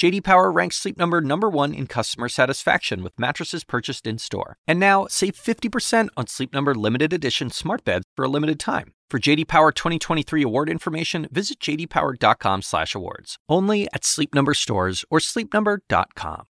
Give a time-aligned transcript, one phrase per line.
[0.00, 4.56] JD Power ranks Sleep Number number 1 in customer satisfaction with mattresses purchased in-store.
[4.66, 8.94] And now, save 50% on Sleep Number limited edition smart beds for a limited time.
[9.10, 13.36] For JD Power 2023 award information, visit jdpower.com/awards.
[13.46, 16.44] Only at Sleep Number stores or sleepnumber.com.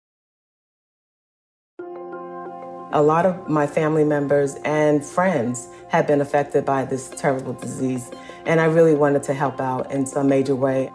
[2.92, 8.12] A lot of my family members and friends have been affected by this terrible disease,
[8.46, 10.92] and I really wanted to help out in some major way.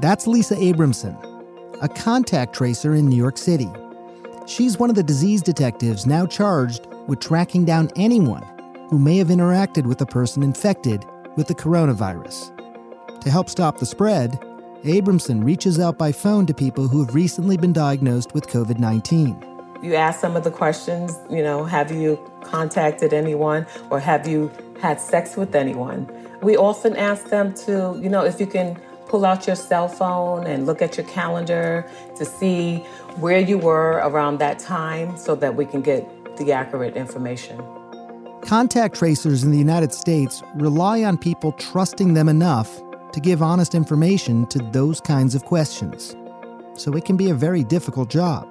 [0.00, 1.37] That's Lisa Abramson,
[1.80, 3.70] a contact tracer in New York City.
[4.46, 8.44] She's one of the disease detectives now charged with tracking down anyone
[8.88, 11.04] who may have interacted with a person infected
[11.36, 12.54] with the coronavirus.
[13.20, 14.32] To help stop the spread,
[14.84, 19.44] Abramson reaches out by phone to people who have recently been diagnosed with COVID 19.
[19.82, 24.50] You ask some of the questions, you know, have you contacted anyone or have you
[24.80, 26.08] had sex with anyone?
[26.42, 30.46] We often ask them to, you know, if you can pull out your cell phone
[30.46, 32.76] and look at your calendar to see
[33.16, 36.06] where you were around that time so that we can get
[36.36, 37.62] the accurate information.
[38.42, 42.80] Contact tracers in the United States rely on people trusting them enough
[43.12, 46.14] to give honest information to those kinds of questions.
[46.74, 48.46] So it can be a very difficult job.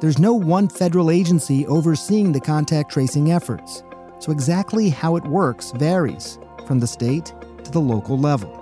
[0.00, 3.82] There's no one federal agency overseeing the contact tracing efforts,
[4.18, 8.59] so exactly how it works varies from the state to the local level.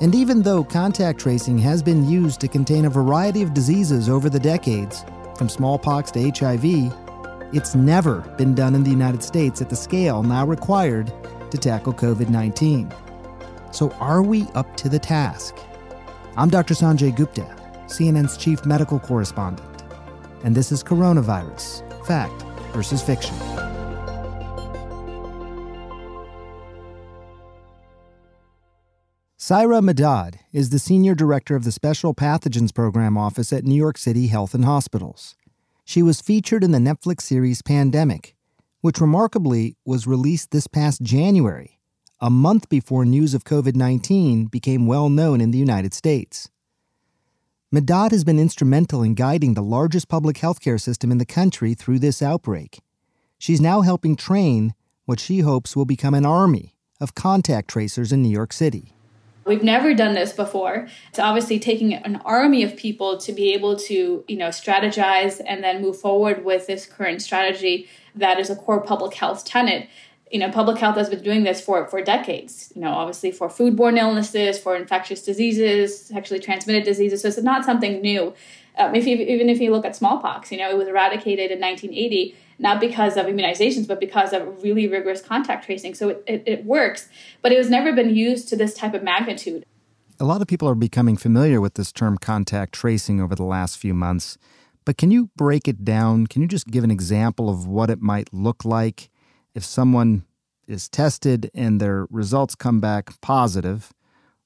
[0.00, 4.28] And even though contact tracing has been used to contain a variety of diseases over
[4.28, 5.04] the decades,
[5.36, 6.92] from smallpox to HIV,
[7.52, 11.12] it's never been done in the United States at the scale now required
[11.50, 12.92] to tackle COVID 19.
[13.70, 15.56] So, are we up to the task?
[16.36, 16.74] I'm Dr.
[16.74, 19.84] Sanjay Gupta, CNN's chief medical correspondent,
[20.44, 23.51] and this is Coronavirus Fact versus Fiction.
[29.44, 33.98] Syra Madad is the Senior Director of the Special Pathogens Program Office at New York
[33.98, 35.34] City Health and Hospitals.
[35.84, 38.36] She was featured in the Netflix series Pandemic,
[38.82, 41.80] which remarkably was released this past January,
[42.20, 46.48] a month before news of COVID 19 became well known in the United States.
[47.74, 51.98] Madad has been instrumental in guiding the largest public healthcare system in the country through
[51.98, 52.78] this outbreak.
[53.38, 58.22] She's now helping train what she hopes will become an army of contact tracers in
[58.22, 58.94] New York City.
[59.44, 60.88] We've never done this before.
[61.08, 65.64] It's obviously taking an army of people to be able to, you know, strategize and
[65.64, 69.88] then move forward with this current strategy that is a core public health tenet.
[70.30, 72.72] You know, public health has been doing this for for decades.
[72.74, 77.22] You know, obviously for foodborne illnesses, for infectious diseases, sexually transmitted diseases.
[77.22, 78.32] So it's not something new.
[78.78, 81.60] Um, if you, even if you look at smallpox, you know, it was eradicated in
[81.60, 85.94] 1980 not because of immunizations, but because of really rigorous contact tracing.
[85.94, 87.08] So it, it, it works,
[87.42, 89.66] but it has never been used to this type of magnitude.
[90.20, 93.78] A lot of people are becoming familiar with this term contact tracing over the last
[93.78, 94.38] few months.
[94.84, 96.28] But can you break it down?
[96.28, 99.10] Can you just give an example of what it might look like
[99.54, 100.24] if someone
[100.68, 103.92] is tested and their results come back positive?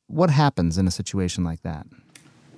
[0.06, 1.86] What happens in a situation like that?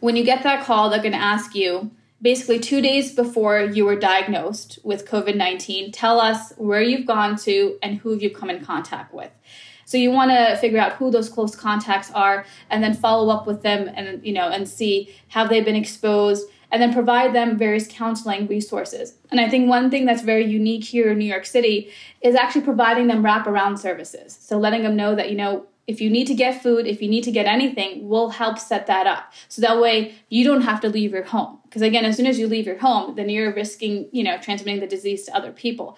[0.00, 3.84] When you get that call, they're going to ask you, basically two days before you
[3.84, 8.50] were diagnosed with COVID 19, tell us where you've gone to and who you've come
[8.50, 9.30] in contact with.
[9.84, 13.46] So you want to figure out who those close contacts are and then follow up
[13.46, 17.56] with them and you know and see have they been exposed and then provide them
[17.56, 19.14] various counseling resources.
[19.30, 22.60] And I think one thing that's very unique here in New York City is actually
[22.62, 24.36] providing them wraparound services.
[24.38, 27.08] So letting them know that you know if you need to get food, if you
[27.08, 29.32] need to get anything, we'll help set that up.
[29.48, 31.58] So that way you don't have to leave your home.
[31.64, 34.80] Because again, as soon as you leave your home, then you're risking, you know, transmitting
[34.80, 35.96] the disease to other people.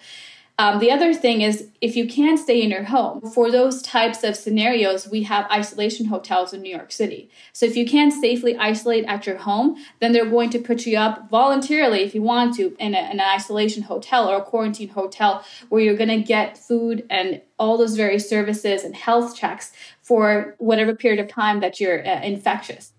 [0.61, 4.23] Um, the other thing is, if you can't stay in your home, for those types
[4.23, 7.31] of scenarios, we have isolation hotels in New York City.
[7.51, 10.99] So if you can't safely isolate at your home, then they're going to put you
[10.99, 14.89] up voluntarily, if you want to, in, a, in an isolation hotel or a quarantine
[14.89, 19.71] hotel where you're going to get food and all those various services and health checks
[20.03, 22.93] for whatever period of time that you're uh, infectious.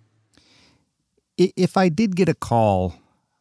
[1.38, 2.96] If I did get a call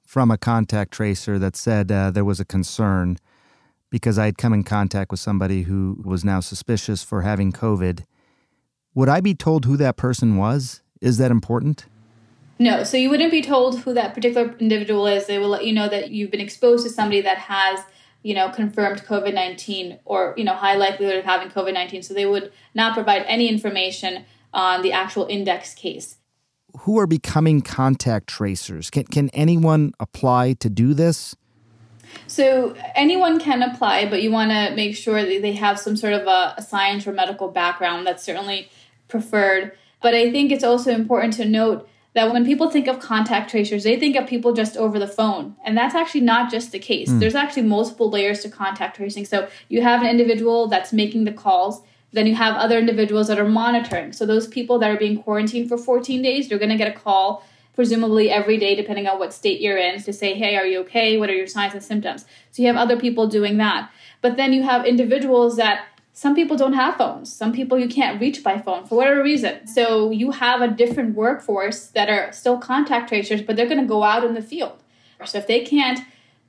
[0.06, 3.18] from a contact tracer that said uh, there was a concern,
[3.92, 8.06] because I had come in contact with somebody who was now suspicious for having COVID,
[8.96, 10.82] would I be told who that person was?
[11.02, 11.86] Is that important?
[12.58, 15.26] No, so you wouldn't be told who that particular individual is.
[15.26, 17.80] They will let you know that you've been exposed to somebody that has,
[18.24, 22.04] you know, confirmed COVID 19 or, you know, high likelihood of having COVID 19.
[22.04, 26.18] So they would not provide any information on the actual index case.
[26.80, 28.90] who are becoming contact tracers?
[28.90, 31.36] Can, can anyone apply to do this?
[32.28, 36.14] So anyone can apply, but you want to make sure that they have some sort
[36.14, 38.08] of a, a, science or medical background.
[38.08, 38.70] That's certainly
[39.08, 39.74] preferred.
[40.02, 43.84] But I think it's also important to note that when people think of contact tracers,
[43.84, 45.56] they think of people just over the phone.
[45.64, 47.10] And that's actually not just the case.
[47.10, 47.20] Mm.
[47.20, 49.26] There's actually multiple layers to contact tracing.
[49.26, 51.82] So you have an individual that's making the calls,
[52.12, 54.12] then you have other individuals that are monitoring.
[54.12, 57.00] So those people that are being quarantined for 14 days, you're going to get a
[57.00, 60.80] call presumably every day, depending on what state you're in, to say, hey, are you
[60.80, 61.18] okay?
[61.18, 62.26] What are your signs and symptoms?
[62.52, 63.90] So you have other people doing that.
[64.22, 67.32] But then you have individuals that some people don't have phones.
[67.32, 69.66] Some people you can't reach by phone for whatever reason.
[69.66, 73.88] So you have a different workforce that are still contact tracers, but they're going to
[73.88, 74.84] go out in the field.
[75.26, 76.00] So if they can't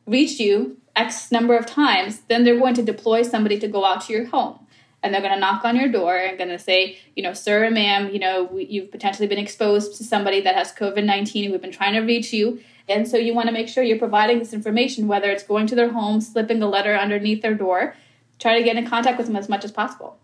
[0.06, 4.02] reach you X number of times, then they're going to deploy somebody to go out
[4.06, 4.61] to your home
[5.02, 7.64] and they're going to knock on your door and going to say, you know, sir
[7.64, 11.50] and ma'am, you know, we, you've potentially been exposed to somebody that has COVID 19.
[11.50, 12.60] We've been trying to reach you.
[12.88, 15.74] And so you want to make sure you're providing this information, whether it's going to
[15.74, 17.94] their home, slipping a letter underneath their door,
[18.38, 20.18] try to get in contact with them as much as possible.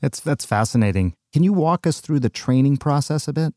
[0.00, 1.14] That's, that's fascinating.
[1.32, 3.54] Can you walk us through the training process a bit?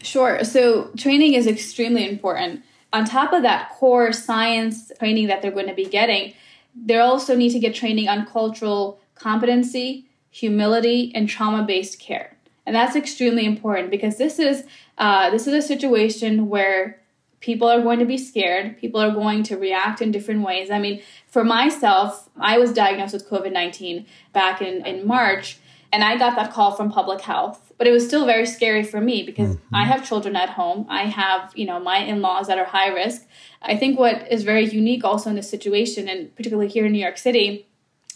[0.00, 0.44] Sure.
[0.44, 2.62] So, training is extremely important.
[2.92, 6.34] On top of that core science training that they're going to be getting,
[6.74, 12.36] they also need to get training on cultural competency, humility, and trauma-based care.
[12.66, 14.64] And that's extremely important because this is
[14.96, 17.00] uh, this is a situation where
[17.40, 18.78] people are going to be scared.
[18.78, 20.70] People are going to react in different ways.
[20.70, 25.58] I mean, for myself, I was diagnosed with COVID 19 back in, in March,
[25.92, 27.60] and I got that call from public health.
[27.76, 29.74] But it was still very scary for me because mm-hmm.
[29.74, 30.86] I have children at home.
[30.88, 33.26] I have, you know, my in laws that are high risk.
[33.60, 37.02] I think what is very unique also in this situation, and particularly here in New
[37.02, 37.66] York City,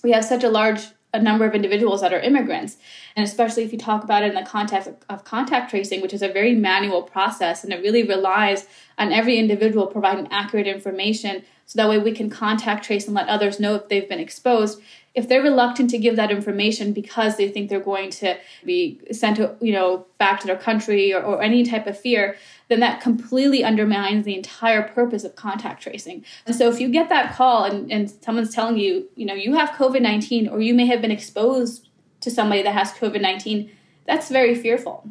[0.03, 0.81] we have such a large
[1.15, 2.77] a number of individuals that are immigrants.
[3.17, 6.13] And especially if you talk about it in the context of, of, contact tracing, which
[6.13, 8.67] is a very manual process and it really relies
[8.99, 13.29] on every individual providing accurate information so that way we can contact trace and let
[13.29, 14.81] others know if they've been exposed.
[15.15, 19.37] If they're reluctant to give that information because they think they're going to be sent
[19.37, 22.37] to, you know, back to their country or, or any type of fear,
[22.69, 26.25] then that completely undermines the entire purpose of contact tracing.
[26.47, 29.55] And so if you get that call and, and someone's telling you, you know, you
[29.55, 31.89] have COVID 19 or you may have been exposed
[32.21, 33.71] to somebody that has COVID 19,
[34.07, 35.11] that's very fearful.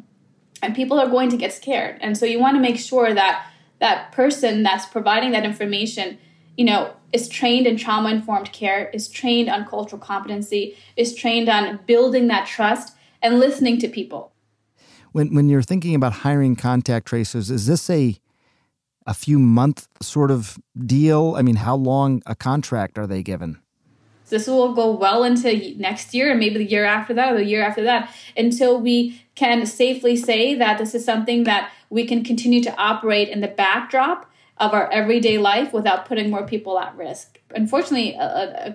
[0.62, 1.98] And people are going to get scared.
[2.00, 3.46] And so you want to make sure that
[3.80, 6.18] that person that's providing that information,
[6.56, 11.48] you know, is trained in trauma informed care, is trained on cultural competency, is trained
[11.48, 14.32] on building that trust and listening to people
[15.18, 18.16] when when you're thinking about hiring contact tracers, is this a
[19.06, 21.34] a few month sort of deal?
[21.36, 23.58] I mean, how long a contract are they given?
[24.28, 27.46] This will go well into next year and maybe the year after that or the
[27.46, 32.22] year after that until we can safely say that this is something that we can
[32.22, 36.94] continue to operate in the backdrop of our everyday life without putting more people at
[36.94, 37.40] risk.
[37.54, 38.12] Unfortunately,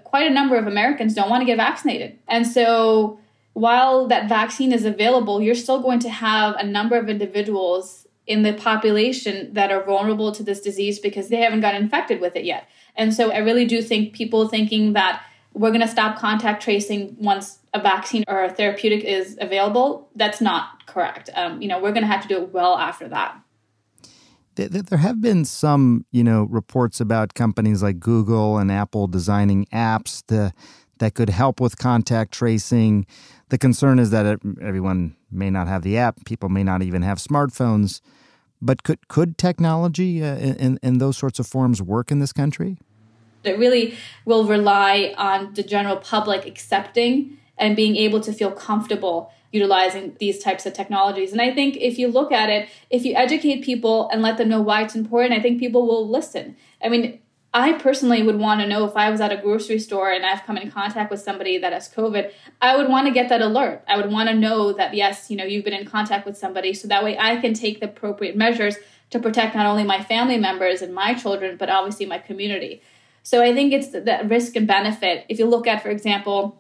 [0.04, 2.18] quite a number of Americans don't want to get vaccinated.
[2.28, 3.20] And so
[3.54, 8.44] while that vaccine is available, you're still going to have a number of individuals in
[8.44, 12.46] the population that are vulnerable to this disease because they haven't got infected with it
[12.46, 12.68] yet.
[12.96, 15.24] And so I really do think people thinking that
[15.54, 20.42] we're going to stop contact tracing once a vaccine or a therapeutic is available, that's
[20.42, 21.30] not correct.
[21.36, 23.40] Um, you know, we're going to have to do it well after that.
[24.56, 30.24] There have been some, you know, reports about companies like Google and Apple designing apps
[30.28, 30.54] to,
[31.00, 33.06] that could help with contact tracing.
[33.50, 37.18] The concern is that everyone may not have the app, people may not even have
[37.18, 38.02] smartphones.
[38.62, 42.78] But could could technology uh, in in those sorts of forms work in this country?
[43.44, 49.34] It really will rely on the general public accepting and being able to feel comfortable
[49.54, 51.32] utilizing these types of technologies.
[51.32, 54.50] And I think if you look at it, if you educate people and let them
[54.50, 56.58] know why it's important, I think people will listen.
[56.84, 57.20] I mean,
[57.56, 60.44] I personally would want to know if I was at a grocery store and I've
[60.44, 62.32] come in contact with somebody that has COVID,
[62.62, 63.84] I would want to get that alert.
[63.88, 66.74] I would want to know that, yes, you know, you've been in contact with somebody
[66.74, 68.78] so that way I can take the appropriate measures
[69.12, 72.82] to protect not only my family members and my children, but obviously my community.
[73.22, 75.26] So I think it's that risk and benefit.
[75.30, 76.60] If you look at, for example,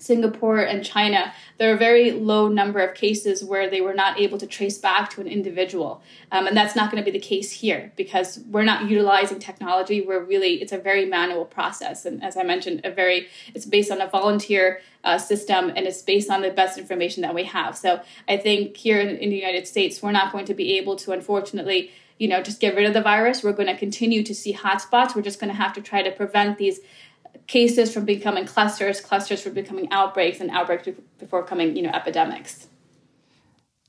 [0.00, 4.18] Singapore and China, there are a very low number of cases where they were not
[4.18, 6.02] able to trace back to an individual.
[6.32, 10.00] Um, and that's not going to be the case here because we're not utilizing technology.
[10.00, 12.06] We're really, it's a very manual process.
[12.06, 16.02] And as I mentioned, a very, it's based on a volunteer uh, system and it's
[16.02, 17.76] based on the best information that we have.
[17.76, 20.96] So I think here in, in the United States, we're not going to be able
[20.96, 23.42] to, unfortunately, you know, just get rid of the virus.
[23.42, 25.16] We're going to continue to see hotspots.
[25.16, 26.80] We're just going to have to try to prevent these
[27.50, 30.88] cases from becoming clusters, clusters from becoming outbreaks, and outbreaks
[31.18, 32.68] before becoming you know epidemics.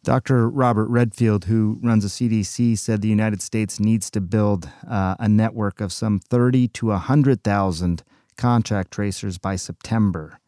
[0.04, 0.50] Dr.
[0.50, 5.30] Robert Redfield, who runs the CDC, said the United States needs to build uh, a
[5.30, 8.04] network of some 30 to 100,000
[8.36, 10.40] contact tracers by September.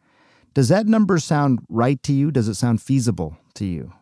[0.54, 2.32] Does that number sound right to you?
[2.32, 3.92] Does it sound feasible to you?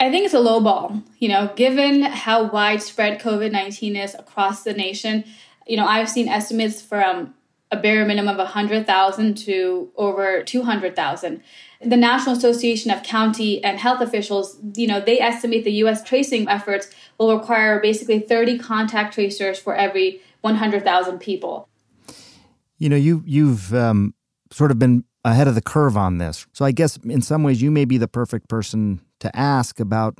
[0.00, 1.02] I think it's a low ball.
[1.18, 5.24] You know, given how widespread COVID 19 is across the nation,
[5.66, 7.34] you know, I've seen estimates from
[7.72, 11.42] a bare minimum of 100,000 to over 200,000.
[11.80, 16.48] The National Association of County and Health Officials, you know, they estimate the US tracing
[16.48, 21.68] efforts will require basically 30 contact tracers for every 100,000 people.
[22.76, 24.14] You know, you you've um,
[24.50, 26.46] sort of been ahead of the curve on this.
[26.52, 30.18] So I guess in some ways you may be the perfect person to ask about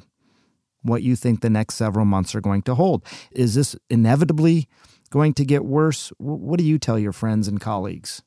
[0.83, 3.05] what you think the next several months are going to hold.
[3.33, 4.69] Is this inevitably
[5.13, 6.11] going to get worse?
[6.19, 8.23] What do you tell your friends and colleagues?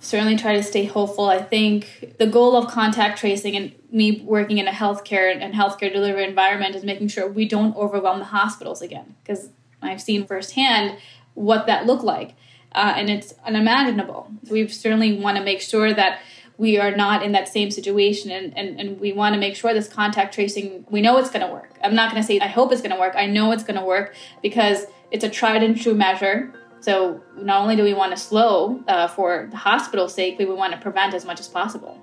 [0.00, 1.26] Certainly try to stay hopeful.
[1.26, 5.90] I think the goal of contact tracing and me working in a healthcare and healthcare
[5.90, 9.48] delivery environment is making sure we don't overwhelm the hospitals again because
[9.80, 10.98] I've seen firsthand
[11.32, 12.34] what that looked like.
[12.72, 14.28] Uh, and it's unimaginable.
[14.50, 16.20] We certainly want to make sure that
[16.56, 19.72] we are not in that same situation and, and, and we want to make sure
[19.72, 22.46] this contact tracing we know it's going to work i'm not going to say i
[22.46, 25.62] hope it's going to work i know it's going to work because it's a tried
[25.62, 26.52] and true measure.
[26.80, 30.54] So not only do we want to slow uh, for the hospital's sake but we
[30.54, 31.96] want to prevent as much as possible.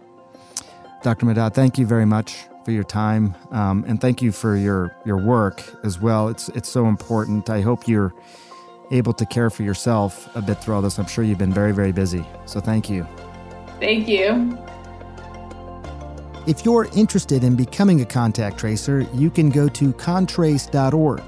[1.04, 4.96] Dr Madad thank you very much for your time um, and thank you for your
[5.06, 6.30] your work as well.
[6.30, 7.50] It's it's so important.
[7.50, 8.14] I hope you're
[8.92, 10.98] able to care for yourself a bit through all this.
[10.98, 12.26] I'm sure you've been very very busy.
[12.46, 13.06] So thank you.
[13.82, 14.58] Thank you.
[16.48, 21.22] If you're interested in becoming a contact tracer, you can go to contrace.org.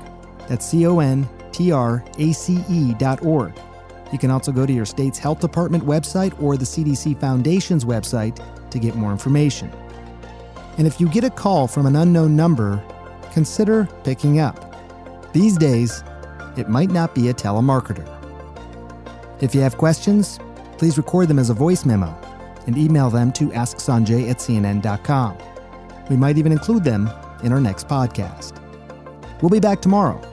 [0.48, 3.54] That's C O N T R A C E.org.
[4.12, 8.40] You can also go to your state's health department website or the CDC Foundation's website
[8.70, 9.72] to get more information.
[10.78, 12.84] And if you get a call from an unknown number,
[13.32, 15.34] consider picking up.
[15.34, 16.04] These days,
[16.58, 18.08] it might not be a telemarketer.
[19.42, 20.40] If you have questions,
[20.78, 22.16] please record them as a voice memo
[22.68, 25.38] and email them to asksanjay at cnn.com.
[26.10, 27.10] We might even include them
[27.44, 28.60] in our next podcast.
[29.42, 30.33] We'll be back tomorrow.